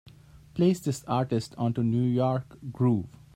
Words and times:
Place 0.55 0.79
this 0.79 1.03
artist 1.03 1.53
onto 1.59 1.83
new 1.83 2.01
york 2.01 2.57
groove. 2.71 3.05